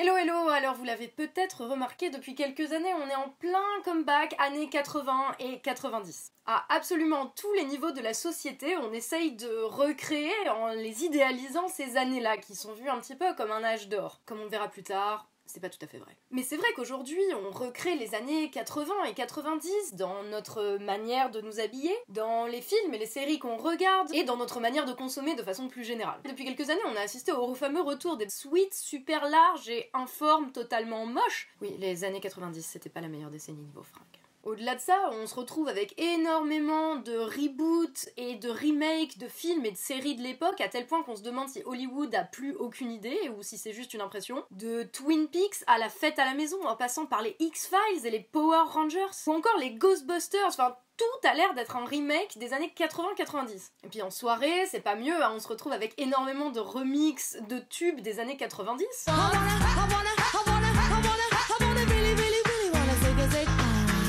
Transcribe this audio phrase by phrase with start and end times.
[0.00, 4.32] Hello hello, alors vous l'avez peut-être remarqué depuis quelques années, on est en plein comeback
[4.38, 6.30] années 80 et 90.
[6.46, 11.66] À absolument tous les niveaux de la société, on essaye de recréer en les idéalisant
[11.66, 14.20] ces années-là qui sont vues un petit peu comme un âge d'or.
[14.24, 16.16] Comme on verra plus tard, c'est pas tout à fait vrai.
[16.30, 21.40] Mais c'est vrai qu'aujourd'hui, on recrée les années 80 et 90 dans notre manière de
[21.40, 24.92] nous habiller, dans les films et les séries qu'on regarde, et dans notre manière de
[24.92, 26.20] consommer de façon plus générale.
[26.28, 30.52] Depuis quelques années, on a assisté au fameux retour des suites super larges et informes
[30.52, 31.48] totalement moches.
[31.60, 34.04] Oui, les années 90, c'était pas la meilleure décennie niveau fringues.
[34.48, 39.66] Au-delà de ça, on se retrouve avec énormément de reboots et de remakes de films
[39.66, 42.54] et de séries de l'époque, à tel point qu'on se demande si Hollywood a plus
[42.54, 44.42] aucune idée ou si c'est juste une impression.
[44.50, 48.10] De Twin Peaks à la fête à la maison, en passant par les X-Files et
[48.10, 52.54] les Power Rangers, ou encore les Ghostbusters, enfin tout a l'air d'être un remake des
[52.54, 53.72] années 80-90.
[53.84, 57.36] Et puis en soirée, c'est pas mieux, hein, on se retrouve avec énormément de remix
[57.50, 59.08] de tubes des années 90.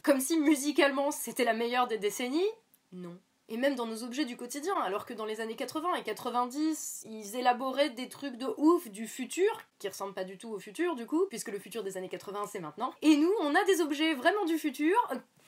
[0.09, 2.49] Comme si musicalement c'était la meilleure des décennies
[2.91, 3.15] Non.
[3.47, 7.05] Et même dans nos objets du quotidien, alors que dans les années 80 et 90,
[7.07, 10.95] ils élaboraient des trucs de ouf du futur, qui ressemblent pas du tout au futur
[10.95, 12.91] du coup, puisque le futur des années 80 c'est maintenant.
[13.03, 14.95] Et nous, on a des objets vraiment du futur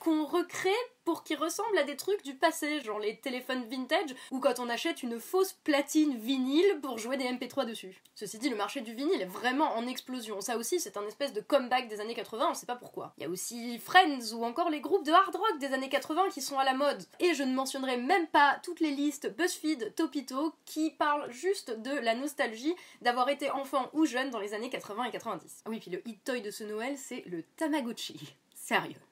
[0.02, 0.70] qu'on recrée
[1.04, 4.68] pour qu'ils ressemblent à des trucs du passé, genre les téléphones vintage ou quand on
[4.68, 8.02] achète une fausse platine vinyle pour jouer des MP3 dessus.
[8.16, 10.40] Ceci dit, le marché du vinyle est vraiment en explosion.
[10.40, 13.14] Ça aussi, c'est un espèce de comeback des années 80, on sait pas pourquoi.
[13.18, 16.30] Il y a aussi Friends ou encore les groupes de hard rock des années 80
[16.30, 17.04] qui sont à la mode.
[17.20, 21.92] Et je ne mentionnerai même pas toutes les listes BuzzFeed, Topito qui parlent juste de
[21.92, 25.62] la nostalgie d'avoir été enfant ou jeune dans les années 80 et 90.
[25.64, 28.34] Ah oui, puis le hit toy de ce Noël, c'est le Tamagotchi.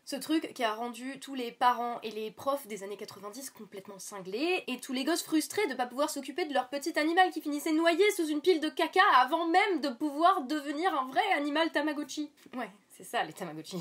[0.05, 3.98] Ce truc qui a rendu tous les parents et les profs des années 90 complètement
[3.98, 7.41] cinglés, et tous les gosses frustrés de pas pouvoir s'occuper de leur petit animal qui
[7.41, 11.70] finissait noyé sous une pile de caca avant même de pouvoir devenir un vrai animal
[11.70, 12.31] Tamagotchi.
[12.56, 13.77] Ouais, c'est ça les Tamagotchi.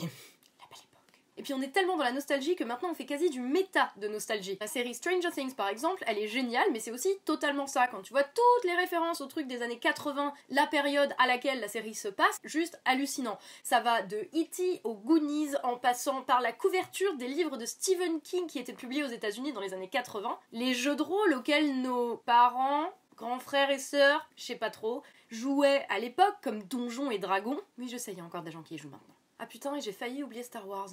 [1.39, 3.93] Et puis on est tellement dans la nostalgie que maintenant on fait quasi du méta
[3.95, 4.57] de nostalgie.
[4.59, 7.88] La série Stranger Things par exemple, elle est géniale, mais c'est aussi totalement ça.
[7.88, 11.61] Quand tu vois toutes les références aux trucs des années 80, la période à laquelle
[11.61, 13.38] la série se passe, juste hallucinant.
[13.63, 14.81] Ça va de E.T.
[14.83, 19.05] aux Goonies en passant par la couverture des livres de Stephen King qui étaient publiés
[19.05, 23.72] aux États-Unis dans les années 80, les jeux de rôle auxquels nos parents, grands frères
[23.72, 27.61] et sœurs, je sais pas trop, jouaient à l'époque comme Donjons et Dragons.
[27.78, 29.16] Oui, je sais, il y a encore des gens qui y jouent maintenant.
[29.39, 30.89] Ah putain, et j'ai failli oublier Star Wars.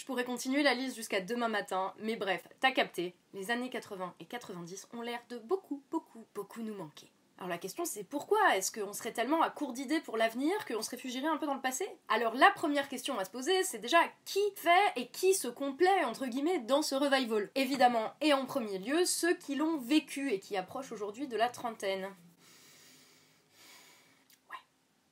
[0.00, 4.14] Je pourrais continuer la liste jusqu'à demain matin, mais bref, t'as capté, les années 80
[4.18, 7.10] et 90 ont l'air de beaucoup, beaucoup, beaucoup nous manquer.
[7.36, 10.82] Alors la question c'est pourquoi est-ce qu'on serait tellement à court d'idées pour l'avenir qu'on
[10.82, 11.86] se réfugierait un peu dans le passé?
[12.08, 16.04] Alors la première question à se poser c'est déjà qui fait et qui se complaît
[16.04, 17.50] entre guillemets dans ce revival?
[17.54, 21.48] Évidemment et en premier lieu ceux qui l'ont vécu et qui approchent aujourd'hui de la
[21.48, 22.08] trentaine.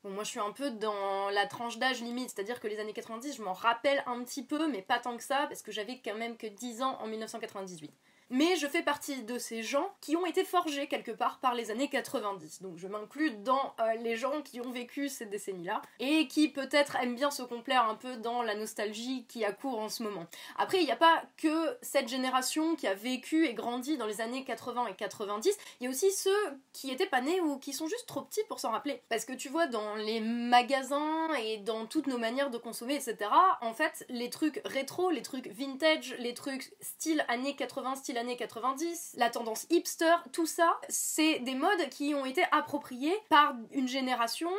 [0.05, 2.93] Bon, moi je suis un peu dans la tranche d'âge limite, c'est-à-dire que les années
[2.93, 6.01] 90, je m'en rappelle un petit peu, mais pas tant que ça, parce que j'avais
[6.05, 7.93] quand même que 10 ans en 1998
[8.31, 11.71] mais je fais partie de ces gens qui ont été forgés quelque part par les
[11.71, 12.63] années 90.
[12.63, 16.97] Donc je m'inclus dans euh, les gens qui ont vécu ces décennies-là et qui peut-être
[16.97, 20.27] aiment bien se complaire un peu dans la nostalgie qui a cours en ce moment.
[20.57, 24.21] Après, il n'y a pas que cette génération qui a vécu et grandi dans les
[24.21, 26.31] années 80 et 90, il y a aussi ceux
[26.73, 29.03] qui étaient pas nés ou qui sont juste trop petits pour s'en rappeler.
[29.09, 33.31] Parce que tu vois, dans les magasins et dans toutes nos manières de consommer, etc.,
[33.61, 38.37] en fait, les trucs rétro, les trucs vintage, les trucs style années 80, style années
[38.37, 43.89] 90, la tendance hipster, tout ça, c'est des modes qui ont été appropriés par une
[43.89, 44.51] génération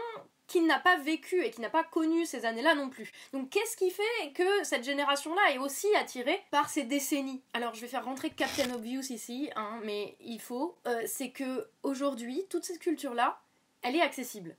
[0.50, 3.12] qui n'a pas vécu et qui n'a pas connu ces années-là non plus.
[3.34, 7.44] Donc qu'est-ce qui fait que cette génération-là est aussi attirée par ces décennies?
[7.54, 11.70] Alors je vais faire rentrer Captain Obvious ici, hein, mais il faut, euh, c'est que
[11.84, 13.40] aujourd'hui, toute cette culture-là,
[13.84, 14.58] elle est accessible.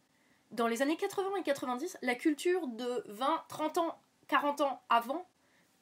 [0.52, 5.26] Dans les années 80 et 90, la culture de 20, 30 ans, 40 ans avant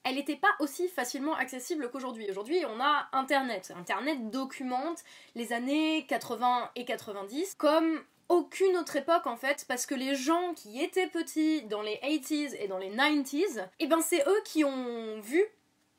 [0.09, 2.31] elle n'était pas aussi facilement accessible qu'aujourd'hui.
[2.31, 3.75] Aujourd'hui, on a Internet.
[3.77, 5.05] Internet documente
[5.35, 10.55] les années 80 et 90 comme aucune autre époque en fait, parce que les gens
[10.55, 14.65] qui étaient petits dans les 80s et dans les 90s, eh ben c'est eux qui
[14.65, 15.43] ont vu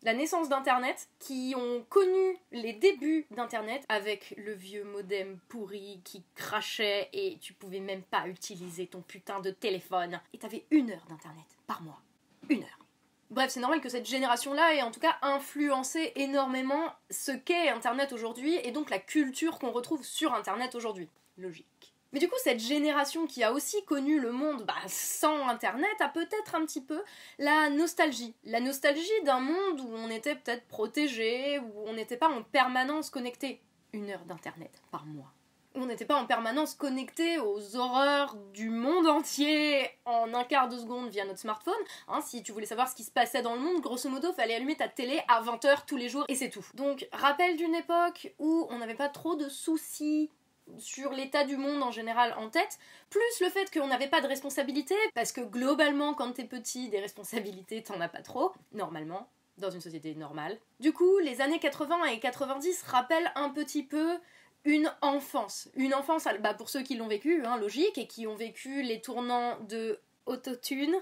[0.02, 6.24] la naissance d'Internet, qui ont connu les débuts d'Internet avec le vieux modem pourri qui
[6.36, 10.20] crachait et tu pouvais même pas utiliser ton putain de téléphone.
[10.34, 12.02] Et t'avais une heure d'Internet par mois.
[12.50, 12.89] Une heure.
[13.30, 18.12] Bref, c'est normal que cette génération-là ait en tout cas influencé énormément ce qu'est Internet
[18.12, 21.10] aujourd'hui et donc la culture qu'on retrouve sur Internet aujourd'hui.
[21.38, 21.94] Logique.
[22.12, 26.10] Mais du coup, cette génération qui a aussi connu le monde bah, sans Internet a
[26.10, 27.04] peut-être un petit peu
[27.38, 28.34] la nostalgie.
[28.46, 33.12] La nostalgie d'un monde où on était peut-être protégé, où on n'était pas en permanence
[33.12, 33.62] connecté.
[33.94, 35.32] Une heure d'Internet par mois.
[35.76, 40.78] On n'était pas en permanence connecté aux horreurs du monde entier en un quart de
[40.78, 41.74] seconde via notre smartphone.
[42.08, 44.56] Hein, si tu voulais savoir ce qui se passait dans le monde, grosso modo, fallait
[44.56, 46.66] allumer ta télé à 20h tous les jours et c'est tout.
[46.74, 50.32] Donc, rappel d'une époque où on n'avait pas trop de soucis
[50.78, 52.78] sur l'état du monde en général en tête,
[53.10, 57.00] plus le fait qu'on n'avait pas de responsabilité, parce que globalement, quand t'es petit, des
[57.00, 60.58] responsabilités, t'en as pas trop, normalement, dans une société normale.
[60.80, 64.20] Du coup, les années 80 et 90 rappellent un petit peu
[64.66, 65.70] une enfance.
[65.76, 69.02] Une enfance, bah, pour ceux qui l'ont vécu, hein, logique, et qui ont vécu les
[69.02, 70.96] tournants de Autotune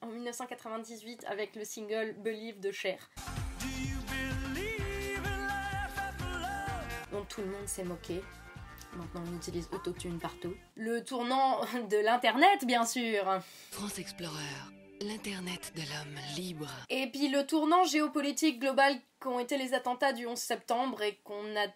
[0.00, 3.10] en 1998 avec le single Believe de Cher.
[7.12, 8.22] dont tout le monde s'est moqué.
[8.96, 10.54] Maintenant, on utilise Autotune partout.
[10.74, 11.60] Le tournant
[11.90, 13.40] de l'Internet, bien sûr.
[13.70, 14.34] France Explorer,
[15.00, 16.68] l'Internet de l'homme libre.
[16.88, 21.56] Et puis le tournant géopolitique global qu'ont été les attentats du 11 septembre et qu'on
[21.56, 21.66] a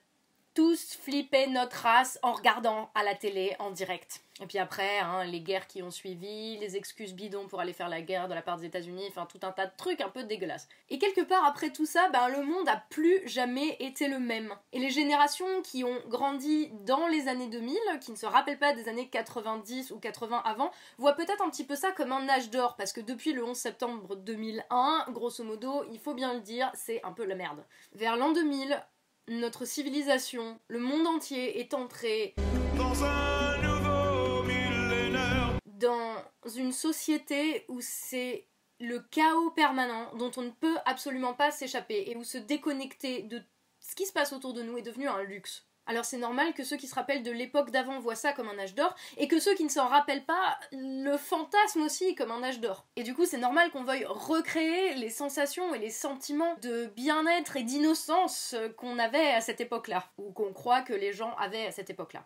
[0.54, 4.20] tous flippé notre race en regardant à la télé en direct.
[4.40, 7.88] Et puis après, hein, les guerres qui ont suivi, les excuses bidons pour aller faire
[7.88, 10.24] la guerre de la part des États-Unis, enfin tout un tas de trucs un peu
[10.24, 10.68] dégueulasses.
[10.90, 14.52] Et quelque part après tout ça, ben, le monde a plus jamais été le même.
[14.72, 18.74] Et les générations qui ont grandi dans les années 2000, qui ne se rappellent pas
[18.74, 22.50] des années 90 ou 80 avant, voient peut-être un petit peu ça comme un âge
[22.50, 26.72] d'or, parce que depuis le 11 septembre 2001, grosso modo, il faut bien le dire,
[26.74, 27.64] c'est un peu la merde.
[27.92, 28.82] Vers l'an 2000,
[29.28, 32.34] notre civilisation, le monde entier est entré
[32.76, 35.58] dans un nouveau millénaire.
[35.64, 36.22] dans
[36.54, 38.48] une société où c'est
[38.80, 43.40] le chaos permanent dont on ne peut absolument pas s'échapper et où se déconnecter de
[43.80, 45.66] ce qui se passe autour de nous est devenu un luxe.
[45.86, 48.58] Alors c'est normal que ceux qui se rappellent de l'époque d'avant voient ça comme un
[48.58, 52.42] âge d'or et que ceux qui ne s'en rappellent pas le fantasment aussi comme un
[52.42, 52.86] âge d'or.
[52.96, 57.56] Et du coup c'est normal qu'on veuille recréer les sensations et les sentiments de bien-être
[57.56, 61.72] et d'innocence qu'on avait à cette époque-là, ou qu'on croit que les gens avaient à
[61.72, 62.25] cette époque-là.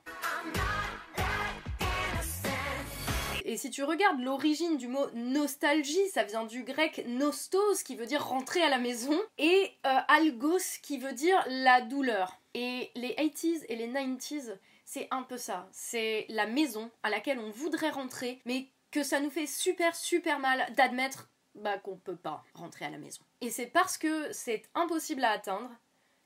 [3.48, 8.04] Et si tu regardes l'origine du mot nostalgie, ça vient du grec nostos qui veut
[8.04, 12.42] dire rentrer à la maison et euh, algos qui veut dire la douleur.
[12.52, 14.54] Et les 80s et les 90s,
[14.84, 15.66] c'est un peu ça.
[15.72, 20.40] C'est la maison à laquelle on voudrait rentrer, mais que ça nous fait super super
[20.40, 23.22] mal d'admettre bah, qu'on peut pas rentrer à la maison.
[23.40, 25.70] Et c'est parce que c'est impossible à atteindre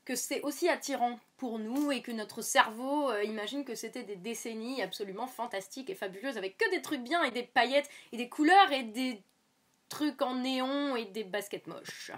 [0.03, 1.17] que c'est aussi attirant
[1.59, 6.37] nous et que notre cerveau euh, imagine que c'était des décennies absolument fantastiques et fabuleuses
[6.37, 9.21] avec que des trucs bien et des paillettes et des couleurs et des
[9.89, 12.11] trucs en néon et des baskets moches.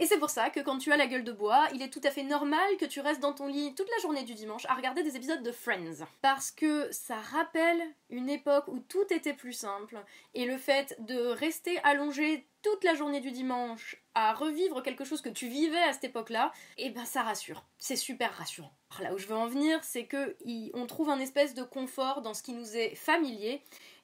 [0.00, 2.00] Et c'est pour ça que quand tu as la gueule de bois, il est tout
[2.04, 4.74] à fait normal que tu restes dans ton lit toute la journée du dimanche à
[4.74, 6.06] regarder des épisodes de Friends.
[6.22, 11.18] Parce que ça rappelle une époque où tout était plus simple et le fait de
[11.18, 15.92] rester allongé toute la journée du dimanche à revivre quelque chose que tu vivais à
[15.92, 17.64] cette époque-là, et ben ça rassure.
[17.78, 18.72] C'est super rassurant.
[19.00, 20.36] Là où je veux en venir, c'est que
[20.74, 23.62] on trouve un espèce de confort dans ce qui nous est familier.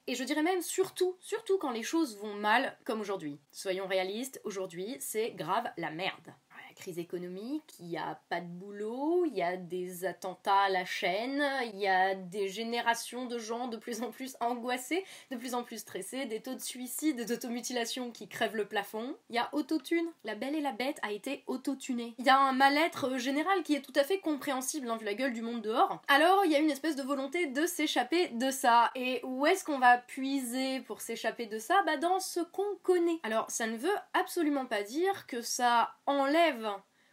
[0.09, 3.41] Et je dirais même surtout, surtout quand les choses vont mal, comme aujourd'hui.
[3.51, 6.33] Soyons réalistes, aujourd'hui, c'est grave la merde.
[6.77, 10.85] Crise économique, il n'y a pas de boulot, il y a des attentats à la
[10.85, 11.43] chaîne,
[11.73, 15.63] il y a des générations de gens de plus en plus angoissés, de plus en
[15.63, 19.17] plus stressés, des taux de suicide d'automutilation qui crèvent le plafond.
[19.31, 20.07] Il y a autotune.
[20.25, 22.15] La belle et la bête a été autotunée.
[22.19, 25.07] Il y a un mal-être euh, général qui est tout à fait compréhensible, hein, vu
[25.07, 26.03] la gueule du monde dehors.
[26.09, 28.91] Alors, il y a une espèce de volonté de s'échapper de ça.
[28.95, 31.83] Et où est-ce qu'on va puiser pour s'échapper de ça?
[31.87, 33.19] Bah, dans ce qu'on connaît.
[33.23, 36.66] Alors, ça ne veut absolument pas dire que ça enlève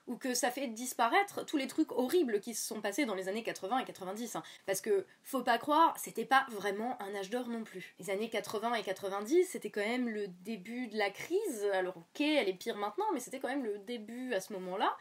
[0.07, 3.29] ou que ça fait disparaître tous les trucs horribles qui se sont passés dans les
[3.29, 4.35] années 80 et 90.
[4.35, 4.43] hein.
[4.65, 7.95] Parce que, faut pas croire, c'était pas vraiment un âge d'or non plus.
[7.99, 11.65] Les années 80 et 90, c'était quand même le début de la crise.
[11.73, 14.95] Alors, ok, elle est pire maintenant, mais c'était quand même le début à ce moment-là.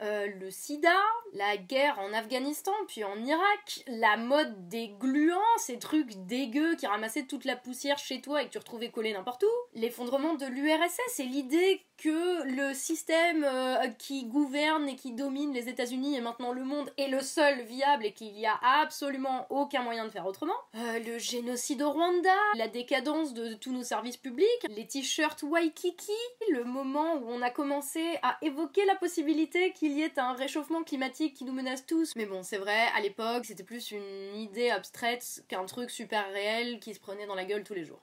[0.00, 0.94] Euh, le sida,
[1.34, 6.86] la guerre en Afghanistan, puis en Irak, la mode des gluants, ces trucs dégueux qui
[6.86, 10.46] ramassaient toute la poussière chez toi et que tu retrouvais collé n'importe où, l'effondrement de
[10.46, 16.20] l'URSS et l'idée que le système euh, qui gouverne et qui domine les États-Unis et
[16.20, 20.10] maintenant le monde est le seul viable et qu'il n'y a absolument aucun moyen de
[20.10, 24.86] faire autrement, Euh, le génocide au Rwanda, la décadence de tous nos services publics, les
[24.86, 26.12] t-shirts Waikiki,
[26.50, 30.82] le moment où on a commencé à évoquer la possibilité qu'il y ait un réchauffement
[30.82, 32.14] climatique qui nous menace tous.
[32.16, 36.80] Mais bon, c'est vrai, à l'époque, c'était plus une idée abstraite qu'un truc super réel
[36.80, 38.02] qui se prenait dans la gueule tous les jours.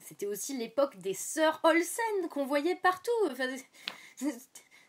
[0.00, 3.10] C'était aussi l'époque des sœurs Olsen qu'on voyait partout.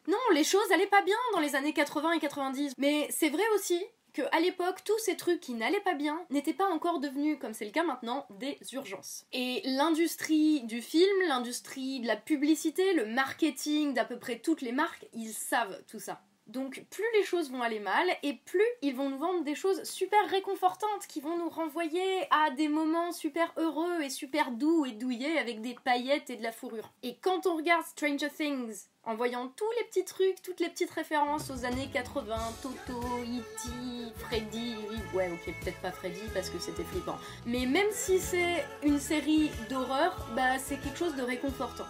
[0.08, 2.74] Non, les choses allaient pas bien dans les années 80 et 90.
[2.78, 3.82] Mais c'est vrai aussi
[4.12, 7.54] que à l'époque, tous ces trucs qui n'allaient pas bien n'étaient pas encore devenus, comme
[7.54, 9.26] c'est le cas maintenant, des urgences.
[9.34, 14.72] Et l'industrie du film, l'industrie de la publicité, le marketing d'à peu près toutes les
[14.72, 16.22] marques, ils savent tout ça.
[16.48, 19.84] Donc plus les choses vont aller mal et plus ils vont nous vendre des choses
[19.84, 24.92] super réconfortantes qui vont nous renvoyer à des moments super heureux et super doux et
[24.92, 26.92] douillés avec des paillettes et de la fourrure.
[27.02, 30.92] Et quand on regarde Stranger Things en voyant tous les petits trucs, toutes les petites
[30.92, 33.70] références aux années 80, Toto, E.T.,
[34.18, 34.76] Freddy,
[35.14, 39.50] ouais ok peut-être pas Freddy parce que c'était flippant, mais même si c'est une série
[39.70, 41.86] d'horreur, bah c'est quelque chose de réconfortant.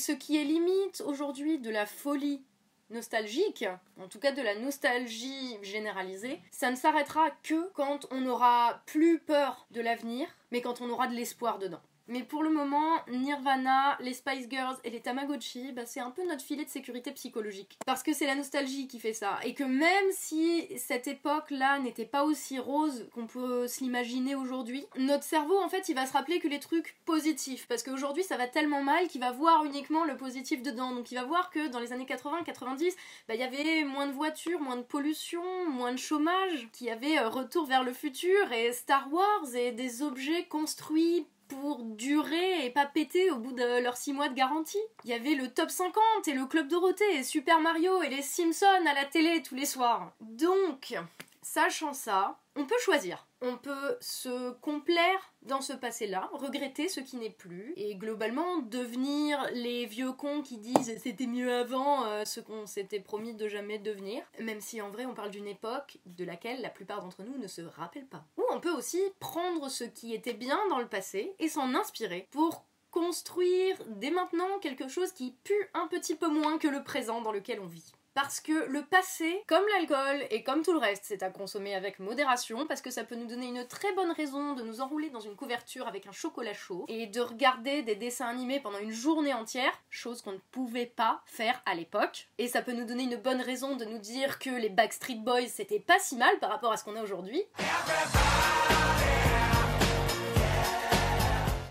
[0.00, 2.42] Ce qui est limite aujourd'hui de la folie
[2.90, 3.64] nostalgique,
[4.00, 9.20] en tout cas de la nostalgie généralisée, ça ne s'arrêtera que quand on n'aura plus
[9.20, 11.82] peur de l'avenir, mais quand on aura de l'espoir dedans.
[12.10, 16.26] Mais pour le moment, Nirvana, les Spice Girls et les Tamagotchi, bah, c'est un peu
[16.26, 17.78] notre filet de sécurité psychologique.
[17.86, 19.38] Parce que c'est la nostalgie qui fait ça.
[19.44, 24.86] Et que même si cette époque-là n'était pas aussi rose qu'on peut se l'imaginer aujourd'hui,
[24.98, 27.68] notre cerveau, en fait, il va se rappeler que les trucs positifs.
[27.68, 30.92] Parce qu'aujourd'hui, ça va tellement mal qu'il va voir uniquement le positif dedans.
[30.92, 32.92] Donc il va voir que dans les années 80-90,
[33.28, 36.90] bah, il y avait moins de voitures, moins de pollution, moins de chômage, qu'il y
[36.90, 42.64] avait euh, retour vers le futur et Star Wars et des objets construits pour durer
[42.64, 44.78] et pas péter au bout de leurs 6 mois de garantie.
[45.04, 48.22] Il y avait le top 50 et le Club Dorothée et Super Mario et les
[48.22, 50.12] Simpsons à la télé tous les soirs.
[50.20, 50.94] Donc,
[51.42, 53.26] sachant ça, on peut choisir.
[53.42, 59.48] On peut se complaire dans ce passé-là, regretter ce qui n'est plus, et globalement devenir
[59.52, 63.78] les vieux cons qui disent c'était mieux avant euh, ce qu'on s'était promis de jamais
[63.78, 67.38] devenir, même si en vrai on parle d'une époque de laquelle la plupart d'entre nous
[67.38, 68.24] ne se rappellent pas.
[68.36, 72.28] Ou on peut aussi prendre ce qui était bien dans le passé et s'en inspirer
[72.30, 77.22] pour construire dès maintenant quelque chose qui pue un petit peu moins que le présent
[77.22, 77.92] dans lequel on vit.
[78.14, 82.00] Parce que le passé, comme l'alcool et comme tout le reste, c'est à consommer avec
[82.00, 85.20] modération parce que ça peut nous donner une très bonne raison de nous enrouler dans
[85.20, 89.32] une couverture avec un chocolat chaud et de regarder des dessins animés pendant une journée
[89.32, 92.28] entière, chose qu'on ne pouvait pas faire à l'époque.
[92.38, 95.46] Et ça peut nous donner une bonne raison de nous dire que les Backstreet Boys
[95.46, 97.42] c'était pas si mal par rapport à ce qu'on a aujourd'hui.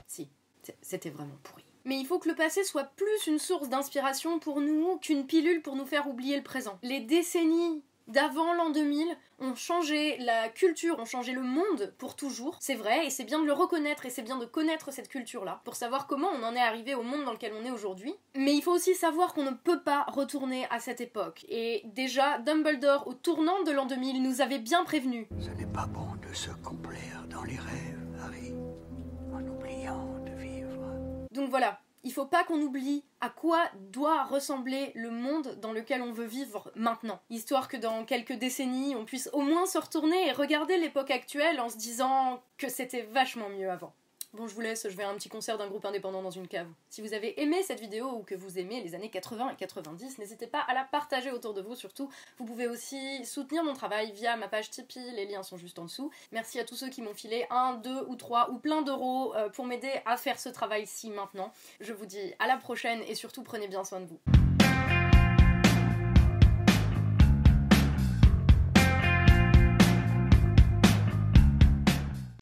[0.07, 0.29] Si,
[0.81, 1.58] c'était vraiment pourri.
[1.89, 5.63] Mais il faut que le passé soit plus une source d'inspiration pour nous qu'une pilule
[5.63, 6.77] pour nous faire oublier le présent.
[6.83, 9.07] Les décennies d'avant l'an 2000
[9.39, 12.57] ont changé la culture, ont changé le monde pour toujours.
[12.59, 15.61] C'est vrai, et c'est bien de le reconnaître et c'est bien de connaître cette culture-là
[15.65, 18.13] pour savoir comment on en est arrivé au monde dans lequel on est aujourd'hui.
[18.35, 21.43] Mais il faut aussi savoir qu'on ne peut pas retourner à cette époque.
[21.49, 25.27] Et déjà, Dumbledore, au tournant de l'an 2000, nous avait bien prévenu.
[25.39, 28.53] Ce n'est pas bon de se complaire dans les rêves, Harry,
[29.33, 30.59] en oubliant de vivre.
[31.31, 36.01] Donc voilà, il faut pas qu'on oublie à quoi doit ressembler le monde dans lequel
[36.01, 37.19] on veut vivre maintenant.
[37.29, 41.59] Histoire que dans quelques décennies, on puisse au moins se retourner et regarder l'époque actuelle
[41.59, 43.93] en se disant que c'était vachement mieux avant.
[44.33, 46.47] Bon, je vous laisse, je vais à un petit concert d'un groupe indépendant dans une
[46.47, 46.67] cave.
[46.87, 50.19] Si vous avez aimé cette vidéo ou que vous aimez les années 80 et 90,
[50.19, 52.11] n'hésitez pas à la partager autour de vous surtout.
[52.37, 55.85] Vous pouvez aussi soutenir mon travail via ma page Tipeee, les liens sont juste en
[55.85, 56.11] dessous.
[56.31, 59.49] Merci à tous ceux qui m'ont filé un, deux ou trois ou plein d'euros euh,
[59.49, 61.51] pour m'aider à faire ce travail-ci maintenant.
[61.79, 64.19] Je vous dis à la prochaine et surtout prenez bien soin de vous.